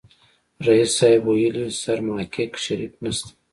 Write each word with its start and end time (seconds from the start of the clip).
ريس 0.65 0.89
صيب 0.99 1.21
ويلې 1.27 1.65
سرماکيک 1.81 2.51
شريف 2.63 2.93
نسته. 3.03 3.31